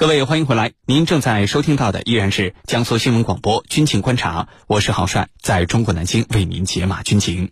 [0.00, 0.72] 各位，欢迎回来。
[0.86, 7.50] 您正在收听到的依然是江苏新闻广播《军情观察》，我是郝帅，在中国南京为您解码军情。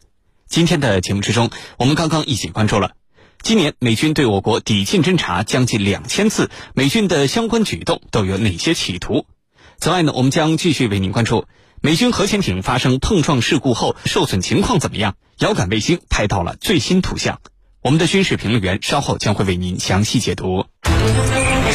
[0.49, 2.93] 今天的节目之中，我们刚刚一起关注了
[3.43, 9.27] 今年美军对我国抵近侦察将近两千次，美军的相关举动都有哪些企图？
[9.77, 11.45] 此外呢，我们将继续为您关注
[11.83, 15.17] 美军核潜艇发生碰撞事故后受损情况怎么样？
[15.41, 17.43] 遥感卫星拍到了最新图像。
[17.83, 20.65] 我们的军事评论员稍后将会为您详细解读。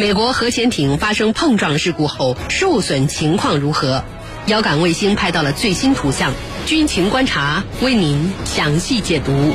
[0.00, 4.02] 美国核潜艇发生碰撞事故后受损情况如何？
[4.46, 6.32] 遥感卫星拍到了最新图像，
[6.64, 9.54] 军情观察为您详细解读。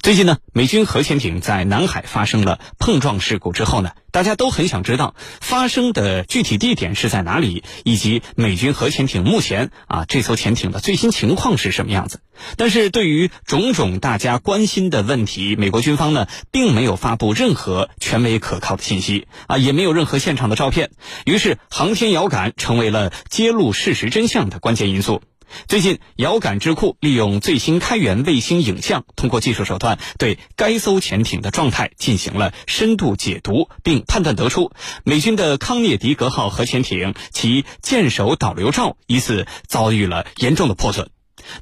[0.00, 12.20] 最近呢，美军核潜艇在南海发生了碰撞事故之后呢，大家都很想知道发生的具体地点是在哪里，以及美军核潜艇目前啊这艘潜艇的最新情况是什么样子。
[12.56, 20.90] 但是对于种种大家关心的问题，美国军方呢并没有发布任何权威可靠的信息啊，也没有任何现场的照片。
[21.26, 25.20] 于是，航天遥感成为了揭露事实真相的关键因素。
[25.66, 34.72] 最近，遥感智库利用最新开源卫星影像，通过技术手段对该艘潜艇的状态进行了深度解读，并判断得出，
[35.04, 41.10] 美军的康涅狄格号核潜艇其舰首导流罩疑似遭遇了严重的破损。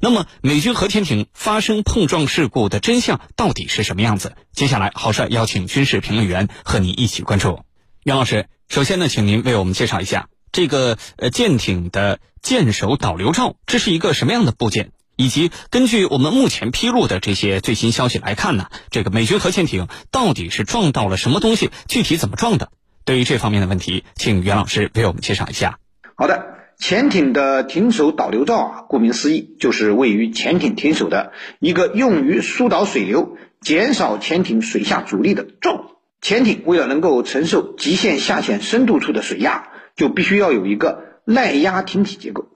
[0.01, 4.33] 那么，美军核潜艇发生碰撞事故的真相到底是什么样子？
[4.51, 7.61] 接下来，郝帅邀请军事评论员和您一起关注。
[8.03, 10.27] 袁老师，首先呢，请您为我们介绍一下。
[10.51, 14.91] 这个呃舰艇的舰首导流罩，这是一个什么样的部件？
[15.15, 21.71] 以及根据我们目前披露的这些最新消息来看呢，这个美军核潜艇到底是撞到了什么东西？
[21.87, 22.69] 具体怎么撞的？
[23.03, 25.79] 对于这方面的问题，请袁老师为我们介绍一下。
[26.15, 26.45] 好的，
[26.77, 35.93] 潜艇的艇首导流罩啊，顾名思义，就是位于潜艇艇首的一个用于疏导水流、减少潜艇水下阻力的罩。
[36.21, 39.69] 潜艇为了能够承受极限下潜深度处的水压。
[39.97, 42.47] 就必须要有一个耐压艇体结构，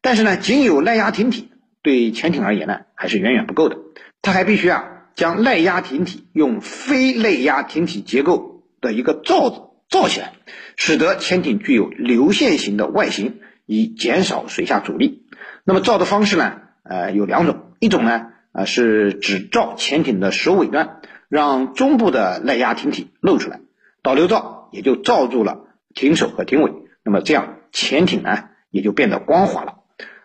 [0.00, 1.50] 但是呢，仅有耐压艇体
[1.82, 3.76] 对潜艇而言呢，还是远远不够的。
[4.22, 10.32] 它还必须啊，将耐压艇体用非内压艇体结构的一个罩子罩起来，
[10.76, 15.26] 使得潜艇具有流线型的外形，以减少水下阻力。
[15.64, 23.60] 那么罩的方式呢，呃，有两种，一种呢，呃，是只罩潜艇的首尾端，让中部的耐压艇体露出来，
[24.02, 25.66] 导流罩也就罩住了。
[25.98, 26.72] 艇首和艇尾，
[27.02, 29.78] 那么这样潜艇呢也就变得光滑了。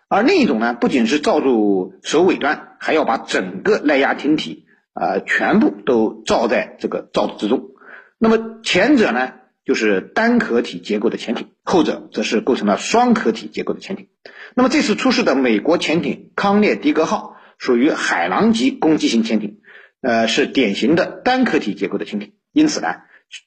[0.06, 7.70] 而另一种呢，不仅是罩住首尾端，还要把整个耐压艇体啊全部都罩在这个罩子之中。
[8.18, 9.32] 那么前者呢
[9.64, 14.06] 就是单壳体结构的潜艇，后者则是构成了双壳体结构的潜艇。
[14.54, 19.58] 那么这次出事的美国潜艇康涅狄格号属于海狼级攻击型潜艇，
[20.02, 22.86] 呃，是典型的单壳体结构的潜艇，因此呢。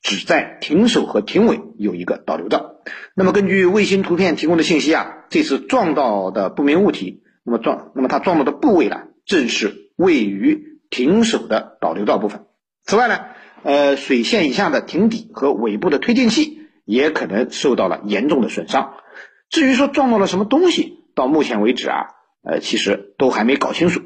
[0.04, 2.76] 只在艇首和艇尾有一个导流罩。
[3.16, 12.46] 那么根据卫星图片提供的信息啊，这次撞到的不明物体，那么撞，那么它撞到的部位呢，正是位于艇首的导流罩部分。
[12.84, 13.20] 此外呢，
[13.64, 18.94] 呃，水线以下的艇底和尾部的推进器也可能受到了严重的损伤。
[19.50, 22.08] 至于说撞到了什么东西，到目前为止啊，
[22.44, 24.02] 呃，其实都还没搞清楚。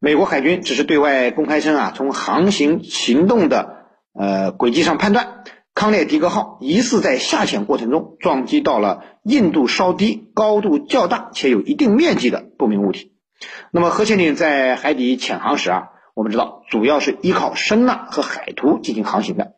[0.00, 3.75] 美国海军只是对外公开称啊，从航行行动的。
[4.18, 5.44] 呃，轨迹上判断，
[5.74, 13.12] 康涅狄格号疑似在下潜过程中撞击到了硬度稍低、高度较大且有一定面积的不明物体。
[13.70, 19.52] 那么，核潜艇在海底潜航时啊，我们知道主要是依靠声呐和海图进行航行的，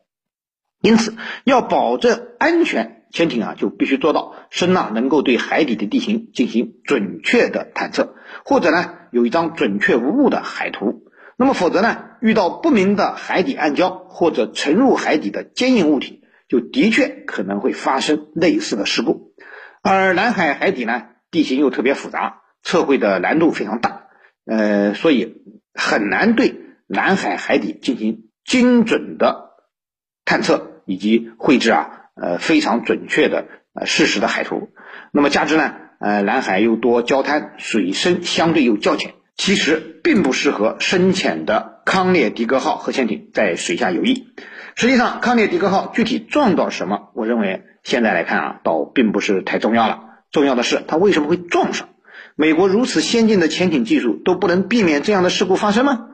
[0.81, 1.15] 因此
[1.45, 11.05] 要保证安全，潜艇啊就必须做到声呐能够对海底的地形进行准确的探测，或者呢有一张准确无误的海图。
[11.41, 12.03] 那么，否则呢？
[12.19, 19.31] 遇到不明的海底暗礁或者沉入海底的坚硬物体，就的确可能会发生类似的事故。
[19.81, 24.07] 而南海海底呢，地形又特别复杂，测绘的难度非常大，
[24.45, 25.41] 呃，所以
[25.73, 29.51] 很难对南海海底进行精准的
[30.25, 34.71] 探测以及绘制啊，呃，非常准确的呃事实的海图。
[35.13, 39.13] 那么加之呢，呃，南海又多礁滩，水深相对又较浅。
[39.39, 44.25] 其实并不适合深潜的康涅狄格号核潜艇在水下游弋，
[44.75, 50.01] 实际上，康涅狄格号具体撞到什么，我认为现在来看啊，倒并不是太重要了。
[50.29, 51.87] 重要的是它为什么会撞上？
[52.35, 56.07] 美国如此先进的潜艇技术都不能避免这样的事故发生吗？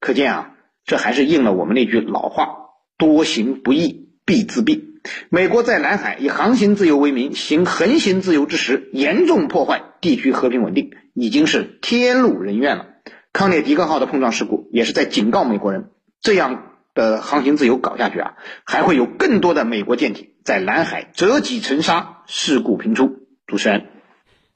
[0.00, 0.50] 可见啊，
[0.84, 2.56] 这还是应了我们那句老话：
[2.98, 4.82] 多行不义必自毙。
[5.28, 12.86] 美国在南海以航行自由为名行横行自由之时，严重破坏地区和平稳定，已经是天怒人怨了。
[13.32, 15.90] 康涅狄格号的碰撞事故也是在警告美国人，
[16.20, 18.34] 这样的航行自由搞下去啊，
[18.64, 23.26] 还会有更多的美国舰艇在南海折戟沉沙，事故频出。
[23.46, 23.86] 主持人，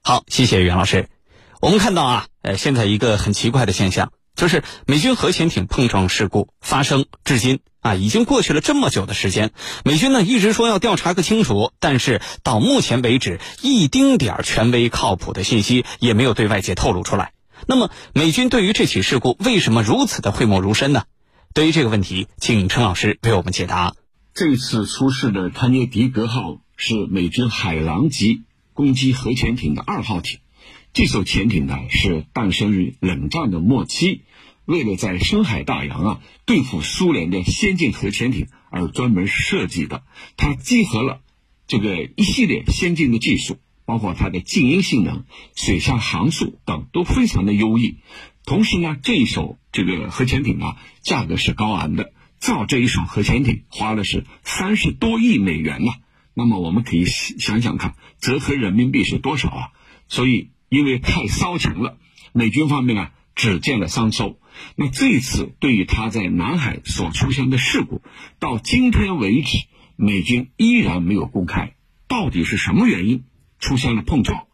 [0.01, 1.07] 好，谢谢袁老师。
[1.61, 7.59] 我们看到啊，呃，现在一个很奇怪的现象，就是美军核潜艇碰撞事故发生至今。
[7.81, 9.51] 啊，已经过去了这么久的时间，
[9.85, 17.31] 美军呢一直说要调查个清楚，但是到目前为止，一丁点儿权威靠谱的信息也没有对外界透露出来。
[17.67, 21.03] 那么，美军对于这起事故为什么如此的讳莫如深呢？
[21.53, 23.93] 对于这个问题，请陈老师为我们解答。
[24.33, 28.41] 这次出事的潘涅狄格号是美军海狼级
[28.73, 30.39] 攻击核潜艇的二号艇，
[30.93, 34.23] 这艘潜艇呢是诞生于冷战的末期。
[34.65, 40.03] 为了在深海大洋啊对付苏联的先进核潜艇而专门设计的，
[40.37, 41.21] 它集合了
[41.65, 45.25] 这个一系列先进的技术，包括它的静音性能、
[45.55, 47.97] 水下航速等都非常的优异。
[48.45, 55.93] 同时呢，这一艘这个核潜艇啊，价格是高昂的，造这一艘核潜艇花了是三十多亿美元呐。
[56.35, 59.71] 那么我们可以想想看，折合人民币是多少啊？
[60.07, 61.97] 所以因为太骚情了，
[62.31, 64.39] 美军方面啊只见了三艘。
[64.75, 68.01] 那这一次对于他在南海所出现的事故，
[68.39, 71.73] 到今天为止，美军依然没有公开
[72.07, 73.23] 到底是什么原因
[73.59, 74.47] 出现了碰撞。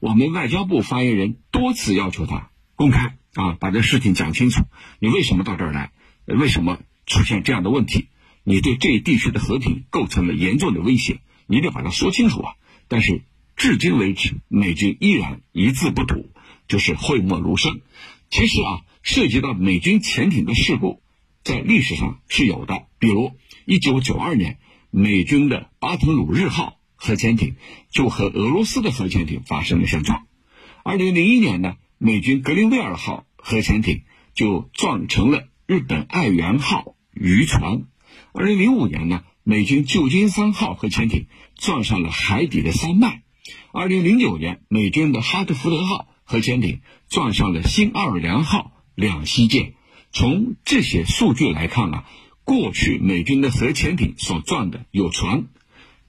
[0.00, 4.64] 我们外交部发言人多次要求他公开啊，把这事情讲清楚。
[4.98, 5.92] 你为什么到这儿来？
[6.26, 8.08] 为什么出现这样的问题？
[8.42, 12.54] 你对这一地区的和平构成了严重的威胁，你得把它说清楚啊！
[12.88, 13.22] 但是
[13.60, 16.30] 至今为止，美军依然一字不吐，
[16.66, 17.82] 就是讳莫如深。
[18.30, 18.80] 其实啊。
[19.02, 21.00] 涉及到美军潜艇的事故，
[21.42, 22.82] 在历史上是有的。
[22.98, 23.32] 比如，
[23.64, 24.58] 一九九二年，
[24.90, 27.56] 美军的巴特鲁日号核潜艇
[27.90, 30.26] 就和俄罗斯的核潜艇发生了相撞；
[30.84, 34.02] 二零零一年呢，美军格林威尔号核潜艇
[34.34, 37.86] 就撞成了日本爱媛号渔船；
[38.34, 43.22] 二零零五年呢，美军旧金山号核潜艇撞上了海底的山脉；
[43.72, 48.72] 二零零九年，美军的哈特福德号核潜艇撞上了新奥尔良号。
[48.96, 49.72] 两栖舰，
[50.12, 52.04] 从这些数据来看啊，
[52.44, 55.46] 过去美军的核潜艇所撞的有船，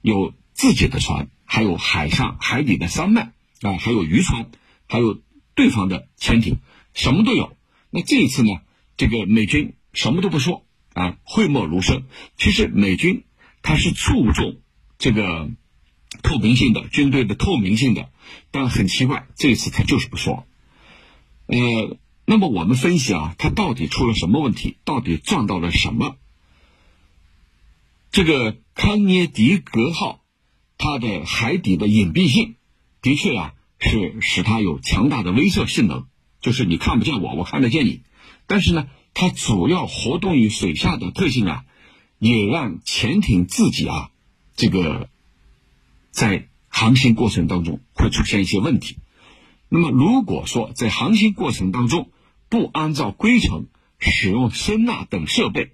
[0.01, 4.49] 有自己的船，还有海上海底的山脉啊，还有渔船，
[4.89, 5.21] 还有
[5.55, 6.57] 对方的潜艇，
[6.93, 7.55] 什么都有。
[7.91, 8.59] 那这一次呢，
[8.97, 12.03] 这个美军什么都不说啊，讳莫如深。
[12.35, 13.23] 其实美军
[13.61, 14.57] 他是注重
[14.97, 15.49] 这个
[16.23, 18.09] 透明性的，军队的透明性的，
[18.51, 20.45] 但很奇怪，这一次他就是不说，
[21.47, 21.97] 呃。
[22.23, 24.77] 那么我们分析啊，它到底出了什么问题？
[24.85, 26.15] 到底撞到了什么？
[28.11, 30.23] 这个康涅狄格号，
[30.77, 32.55] 它的海底的隐蔽性，
[33.01, 36.05] 的确啊是使它有强大的威慑性能，
[36.39, 38.03] 就是你看不见我，我看得见你。
[38.47, 41.65] 但是呢，它主要活动于水下的特性啊，
[42.17, 44.11] 也让潜艇自己啊，
[44.55, 45.09] 这个
[46.11, 48.97] 在航行过程当中会出现一些问题。
[49.69, 52.11] 那么如果说在航行过程当中，
[52.49, 55.71] 不按照规程使用声呐等设备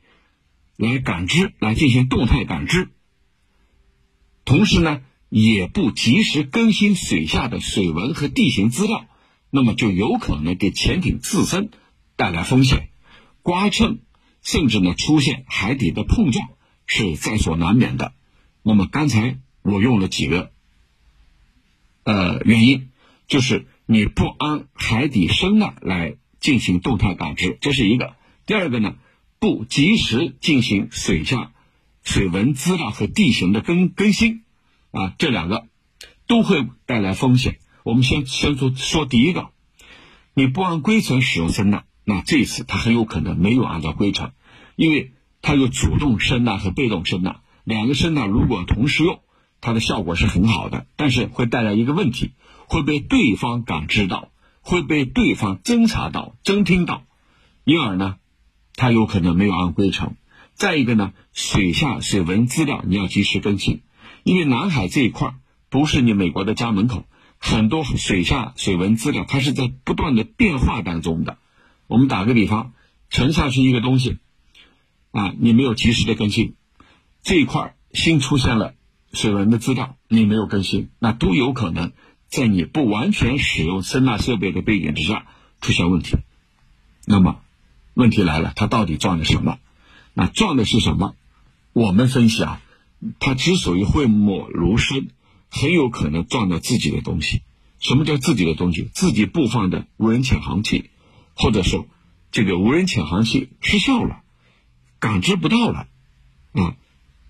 [0.75, 2.89] 来感知，来进行动态感知，
[4.46, 9.08] 同时呢，也不及时更新水下的水文和地形资料，
[9.50, 11.72] 那么就有可能给潜艇自身
[12.15, 12.89] 带来风险，
[13.41, 13.98] 刮蹭，
[14.44, 16.48] 甚至呢出现海底的碰撞
[16.86, 18.13] 是在所难免的。
[18.62, 20.52] 那么刚才我用了几个
[22.04, 22.90] 呃原因，
[23.28, 26.16] 就是你不按海底声呐来。
[26.40, 28.16] 进行动态感知，这是一个。
[28.46, 28.96] 第二个呢，
[29.40, 31.52] 不及时进行水下
[32.04, 34.44] 水文资料和地形的更更新，
[34.92, 35.68] 啊，这两个
[36.28, 37.58] 都会带来风险。
[37.84, 39.50] 我们先先说说第一个，
[40.36, 44.32] 你不按规程使用声呐，那这一次它很有可能没有按照规程，
[44.76, 49.20] 因为它有主动声呐和被动声呐，两个声呐如果同时用，
[49.62, 52.32] 它的效果是很好的，但是会带来一个问题，
[52.68, 54.32] 会被对方感知到。
[54.70, 57.06] 会被对方侦查到、侦听到，
[57.64, 58.18] 因而呢，
[58.76, 60.18] 它有可能没有按规程。
[60.56, 63.84] 再一个呢，水下水文资料你要及时更新，
[64.24, 65.36] 因为南海这一块
[65.70, 67.06] 不是你美国的家门口，
[67.38, 71.38] 很多水下水文资料它是在不断的变化当中的。
[71.88, 72.74] 我们打个比方，
[73.10, 74.18] 沉下去一个东西，
[75.12, 76.56] 啊，你没有及时的更新，
[77.22, 78.74] 这一块新出现了
[79.14, 81.92] 水文的资料，你没有更新，那都有可能
[82.28, 85.26] 在你不完全使用声纳设备的背景之下
[85.62, 86.18] 出现问题。
[87.06, 87.40] 那么
[87.94, 89.60] 问题来了，它到底撞的什么？
[90.14, 91.16] 那撞的是什么？
[91.74, 92.62] 我们分析啊，
[93.20, 95.10] 它之所以讳莫如深，
[95.50, 97.42] 很有可能撞到自己的东西。
[97.80, 98.90] 什么叫自己的东西？
[98.94, 100.90] 自己布放的无人潜航器，
[101.36, 101.88] 或者说
[102.32, 104.22] 这个无人潜航器失效了，
[105.00, 105.88] 感知不到了，
[106.54, 106.76] 啊，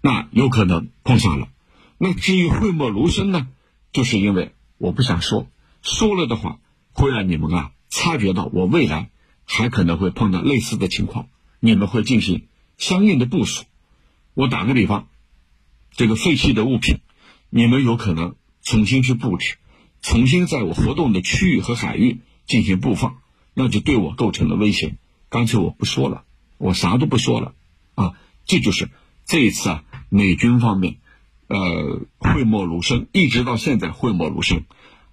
[0.02, 1.50] 那有可能碰上了。
[1.98, 3.48] 那至于讳莫如深呢，
[3.92, 5.48] 就是因为我不想说，
[5.82, 6.60] 说了的话
[6.92, 9.10] 会让你们啊察觉到我未来
[9.46, 11.28] 还可能会碰到类似的情况，
[11.60, 13.66] 你们会进行相应的部署。
[14.34, 15.08] 我打个比方，
[15.92, 17.00] 这个废弃的物品，
[17.50, 19.58] 你们有可能重新去布置。
[20.02, 23.18] 重新在我活动的区域和海域进行布放，
[23.56, 24.96] 那就对我构成了威胁。
[25.30, 26.24] 干脆我不说了，
[26.60, 27.56] 我啥都不说了，
[27.96, 28.14] 啊，
[28.46, 28.90] 这就是
[29.26, 30.98] 这一次啊，美军方面，
[31.48, 34.66] 呃，讳莫如深，一直到现在讳莫如深。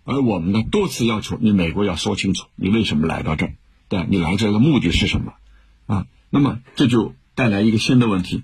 [0.04, 3.54] 而我们呢，多次要求你美国要说清楚，你为什么来到这儿？
[3.88, 5.32] 对，你来这儿的目的是什么？
[5.86, 8.42] 啊，那么这就带来一个新的问题：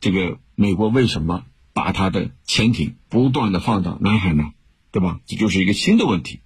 [0.00, 4.52] 这个美国为什么把他的潜艇不断的放到南海呢？
[4.90, 5.20] 对吧？
[5.26, 6.40] 这就是一个新的问题。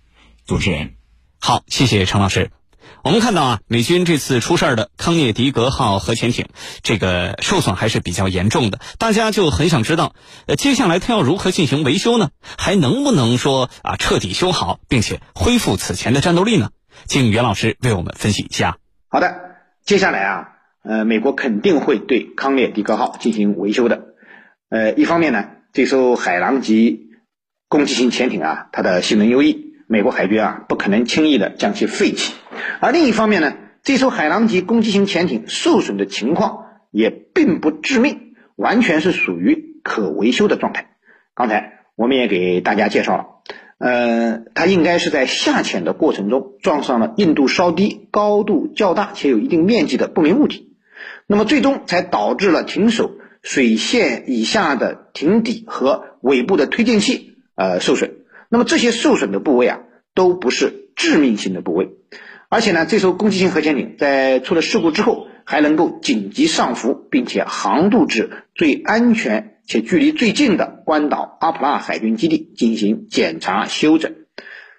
[0.46, 0.94] 主持人，
[1.38, 2.50] 好，谢谢陈老师。
[3.04, 6.46] 我们看到啊，美军这次出事儿的康涅狄格号核潜艇，
[6.82, 8.78] 这个受损还是比较严重的。
[8.98, 10.14] 大家就很想知道，
[10.46, 12.30] 呃，接下来它要如何进行维修呢？
[12.56, 16.70] 还能不能说啊彻底修好，并且恢复此前的战斗力呢？
[17.06, 18.78] 请袁老师为我们分析一下。
[19.08, 19.34] 好的，
[19.84, 20.48] 接下来啊，
[20.84, 24.00] 呃，美国肯定会对康涅狄格号进行维修的。
[24.70, 27.08] 呃，一方面呢，这艘海狼级。
[27.68, 32.34] 攻击型潜艇啊，它的性能优异，美国海军啊不可能轻易的将其废弃。
[32.80, 40.90] 而另一方面呢，这艘海狼级攻击型潜艇受损的情况也并不致命，完全是属于可维修的状态。
[41.34, 43.26] 刚才我们也给大家介绍了，
[43.78, 50.74] 呃，它应该是在下潜的过程中撞上了硬度稍低、高度较大且有一定面积的不明物体，
[51.26, 57.30] 那么最终才导致了艇首水线以下的艇底和尾部的推进器。
[57.54, 58.16] 呃，受损。
[58.48, 59.80] 那么这些受损的部位啊，
[60.14, 61.90] 都不是致命性的部位。
[62.52, 74.14] 而且呢，这艘攻击型核潜艇在出了事故之后，还能够紧急上浮，并且航渡至最安全且距离最近的关岛阿普拉海军基地进行检查修整。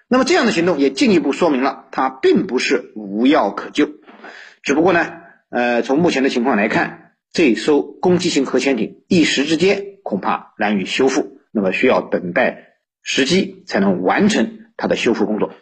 [0.06, 3.90] 那么这样的行动也进一步说明了它并不是无药可救。
[4.62, 5.10] 只不过呢，
[5.50, 11.40] 呃，从目前的情况来看，这艘攻击型核潜艇一时之间恐怕难以修复。
[11.50, 15.52] 那么需要等待时机才能完成它的修复工作。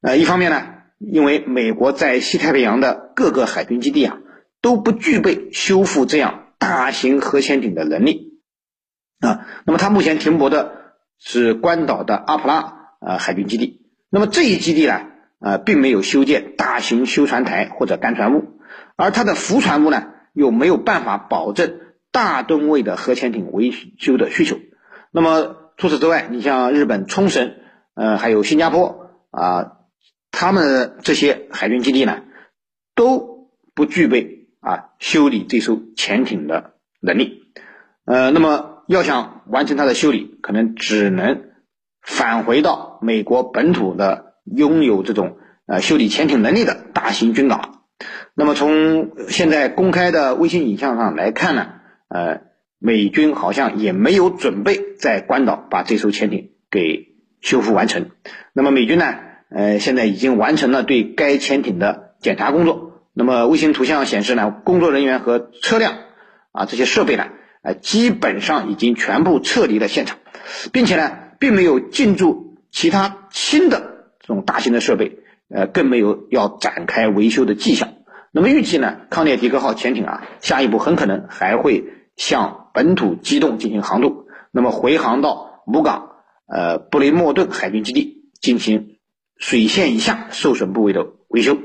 [0.00, 0.66] 呃，一方面呢，
[1.10, 4.18] 因为美国在西太平洋的各个海军基地啊
[4.60, 8.40] 都不具备修复这样大型核潜艇的能力
[9.20, 9.46] 啊。
[9.64, 10.72] 那么它目前停泊的
[11.18, 13.86] 是关岛的阿普拉呃海军基地。
[14.10, 15.00] 那么这一基地呢，
[15.40, 18.58] 呃，并没有修建大型修船台或者干船坞，
[18.96, 21.80] 而它的浮船坞呢，又没有办法保证
[22.12, 24.56] 大吨位的核潜艇维修的需求。
[25.10, 27.54] 那么除此之外，你像日本冲绳，
[27.94, 29.72] 呃，还有新加坡啊，
[30.34, 32.24] 他们这些海军基地呢，
[32.94, 37.44] 都不具备啊修理这艘潜艇的能力。
[38.04, 41.50] 呃，那么要想完成它的修理，可能只能
[42.02, 47.84] 返回到美国本土的拥有这种呃修理潜艇能力的大型军港。
[48.34, 51.66] 那么从现在公开的卫星影像上来看呢，
[52.08, 52.40] 呃。
[52.86, 58.10] 美军好像也没有准备在关岛把这艘潜艇给修复完成。
[58.52, 59.14] 那么美军呢？
[59.54, 63.00] 呃，现在已经完成了对该潜艇的检查工作。
[63.12, 65.94] 那么卫星图像显示呢，工作人员和车辆
[66.52, 67.28] 啊这些设备呢，
[67.62, 70.18] 呃，基本上已经全部撤离了现场，
[70.72, 77.90] 并且呢，并没有进驻其他新的这种大型的设备，呃，更没有要展开维修的迹象。
[78.32, 81.84] 那么预计呢，康涅狄格号潜艇啊，下一步很可能还会
[82.16, 82.60] 向。
[82.74, 86.08] 本土机动进行航渡，那么回航到母港，
[86.48, 88.93] 呃，布雷默顿海军基地进行
[89.38, 91.58] 水线以下受损部位的维修。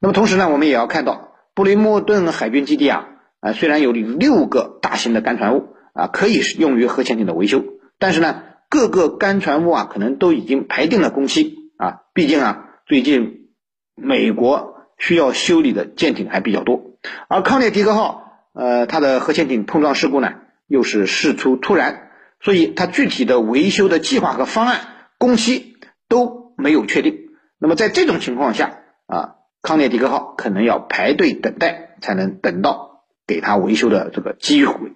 [0.00, 3.08] 那么同时呢，我们也要看到布雷默顿海军基地啊，
[3.40, 7.62] 啊，虽然有六个大型的干船坞啊，可以用于核潜艇的维修，
[7.98, 12.00] 但是呢，各个干船坞啊，可能都已经排定了工期啊。
[12.14, 13.48] 毕竟啊，最近
[13.94, 16.96] 美国需要修理的舰艇还比较多，
[17.28, 18.20] 而康涅狄格号。
[18.54, 20.34] 呃，它的核潜艇碰撞事故呢，
[20.66, 24.80] 又是事出突然，所以它具体的维修的计划和方案、
[25.16, 25.76] 工期
[26.06, 27.18] 都没有确定。
[27.58, 34.92] 那么在这种情况下啊，康涅狄格号可能要排队等待，才能等到给他维修的这个机会。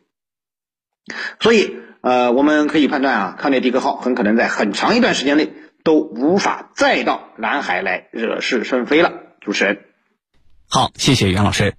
[1.39, 5.53] 所以，呃，我们可以判断啊，康涅狄格号很可能在很长一段时间内
[5.85, 9.13] 都无法再到南海来惹是生非了。
[9.41, 9.85] 主持人，
[10.69, 11.75] 好，谢谢袁老师。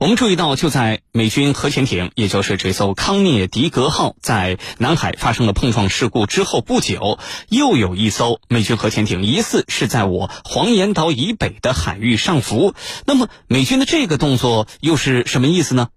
[0.00, 7.18] 我们注意到，就在美军核潜艇，也就是这艘康涅狄格号在南海发生了碰撞事故之后不久，
[7.50, 12.74] 又有一艘美军核潜艇疑似是在我黄岩岛以北的海域上浮。
[13.04, 15.90] 那么，美军的这个动作又是什么意思呢？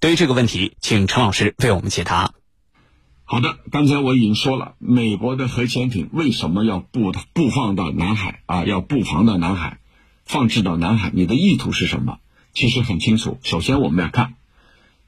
[0.00, 2.32] 对于这个问题，请陈老师为我们解答。
[3.24, 8.64] 好的，刚才我已经说了，美国的核潜艇为什么要布布放到南海啊？
[8.64, 9.80] 要布防到南海，
[10.24, 12.16] 放置到南海，你的意图是什么？
[12.52, 13.38] 其实很清楚。
[13.42, 14.34] 首先，我们要看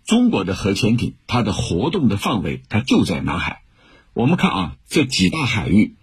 [0.05, 3.63] 中国的核潜艇，它的活动的范围，它就在南海。
[4.15, 5.97] 我们看啊，这几大海域，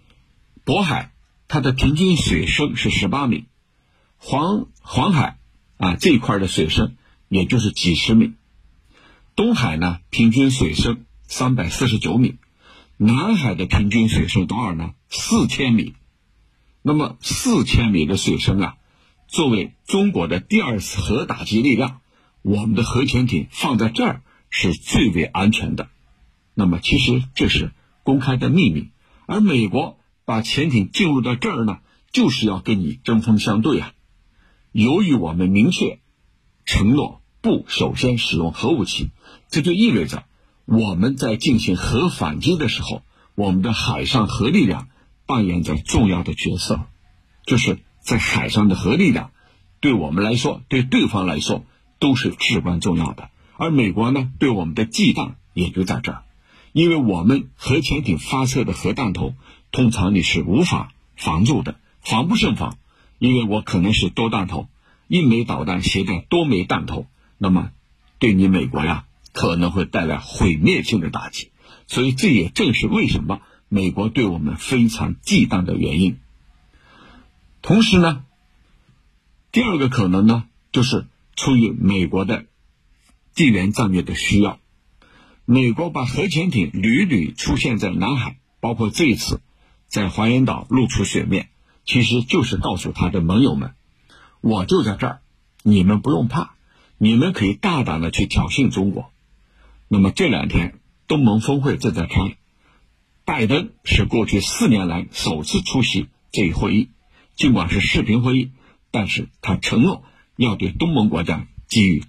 [0.64, 1.12] 渤海
[1.48, 3.46] 它的平均水深是十八米，
[4.16, 5.38] 黄黄海
[5.76, 6.96] 啊这一块的水深
[7.28, 8.32] 也就是几十米，
[9.36, 12.36] 东海呢平均水深三百四十九米，
[12.96, 14.94] 南海的平均水深多少呢？
[15.08, 15.94] 四千米。
[16.82, 18.76] 那么四千米的水深啊。
[19.30, 22.00] 作为中国的第二次核打击力量，
[22.42, 25.88] 我们的核潜艇放在这儿是最为安全的。
[26.52, 27.70] 那么，其实这是
[28.02, 28.90] 公开的秘密。
[29.26, 31.78] 而美国把潜艇进入到这儿呢，
[32.10, 33.92] 就是要跟你针锋相对啊。
[34.72, 36.00] 由于我们明确
[36.64, 39.10] 承诺不首先使用核武器，
[39.48, 40.24] 这就意味着
[40.64, 43.02] 我们在进行核反击的时候，
[43.36, 44.88] 我们的海上核力量
[45.24, 46.80] 扮演着重要的角色，
[47.46, 47.78] 就是。
[48.10, 49.30] 在海上的核力量，
[49.78, 51.64] 对我们来说，对对方来说
[52.00, 53.30] 都是至关重要的。
[53.56, 56.24] 而美国呢，对我们的忌惮也就在这儿，
[56.72, 59.34] 因为我们核潜艇发射的核弹头，
[59.70, 62.78] 通常你是无法防住的，防不胜防。
[63.20, 64.66] 因为我可能是多弹头，
[65.06, 67.06] 一枚导弹携带多枚弹头，
[67.38, 67.70] 那么
[68.18, 71.50] 对你美国呀，可能会带来毁灭性的打击。
[71.86, 76.18] 所以这也正是为什么美国对我们非常忌惮的原因。
[77.62, 78.24] 同时呢，
[79.52, 82.46] 第二个可能呢，就是出于美国的
[83.34, 84.58] 地缘战略的需要，
[85.44, 89.40] 美国把核潜艇屡屡出现在南海，包括这一次
[89.86, 91.50] 在黄岩岛露出水面，
[91.84, 93.74] 其实就是告诉他的盟友们，
[94.40, 95.20] 我就在这儿，
[95.62, 96.54] 你们不用怕，
[96.96, 99.10] 你们可以大胆的去挑衅中国。
[99.88, 102.36] 那么这两天东盟峰会正在开，
[103.24, 106.90] 拜登是过去四年来首次出席这一会议。
[107.40, 108.50] 尽管是视频会议，
[108.90, 110.04] 但是他承诺
[110.36, 112.04] 要对东盟国家给予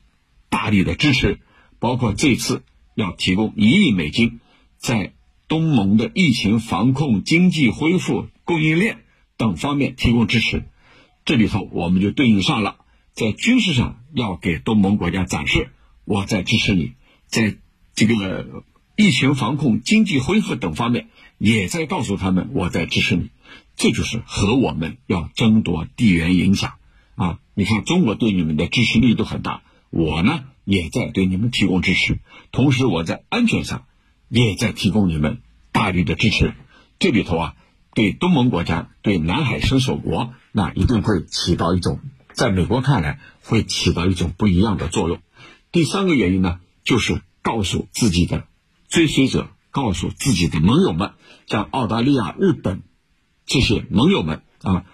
[0.49, 1.39] 大力的支持，
[1.79, 2.63] 包括这次
[2.95, 4.41] 要提供一亿美金，
[4.77, 5.13] 在
[5.47, 9.05] 东盟的疫情防控、经济恢复、供应链
[9.37, 10.65] 等方面提供支持。
[11.23, 12.75] 这里头我们就对应上了，
[13.13, 15.69] 在军事上要给东盟国家展示
[16.03, 16.91] 我在支持你，
[17.27, 17.55] 在
[17.95, 18.65] 这个
[18.97, 23.29] 疫情防控、经济恢复等方面也在告诉他们我在支持你。
[23.81, 26.73] 这就是和我们要争夺地缘影响
[27.15, 27.39] 啊！
[27.55, 32.19] 你看，中国对你们的支持力度很大，我呢也在对你们提供支持，
[32.51, 33.85] 同时我在安全上
[34.29, 35.41] 也在提供你们
[35.71, 36.53] 大力的支持。
[36.99, 37.55] 这里头啊，
[37.95, 42.01] 对东盟国家、对南海伸手国，那一定会起到一种，
[42.33, 45.17] 在美国看来会起到一种不一样的作用。
[45.71, 48.45] 第三个原因呢，就是告诉自己的
[48.89, 51.13] 追随者，告诉自己的盟友们，
[51.47, 52.83] 像澳大利亚、日本。
[53.51, 54.85] 这些盟友们啊，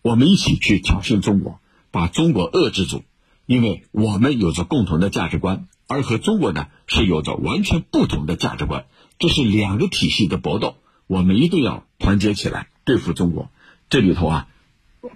[0.00, 1.60] 我们一起去挑衅中国，
[1.90, 3.04] 把中国遏制住，
[3.44, 8.86] 因为我们有着共同的价值观，而和中国呢是有着完全不同的价值观，
[9.18, 13.50] 这是两个体系的搏斗，我们一定要团结起来对付中国。
[13.90, 14.48] 这里头啊，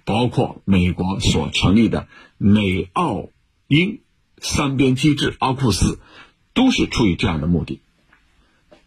[0.05, 3.31] 包括美国所成立的美澳
[3.67, 4.01] 英
[4.43, 5.99] 三边机制阿库斯，
[6.53, 7.81] 都是出于这样的目的。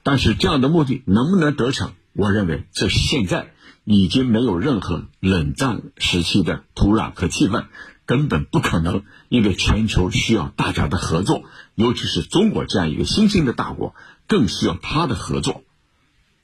[0.04, 1.94] 但是这样的目的能不能得逞？
[2.14, 7.66] 我认为这现在已经没有任何冷战时期的土壤和气氛，
[8.06, 9.04] 根本不可能。
[9.30, 11.44] 因为全球需要大家的合作，
[11.76, 13.94] 尤其是中国这样一个新兴的大国，
[14.28, 15.64] 更需要他的合作。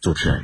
[0.02, 0.44] 主持人。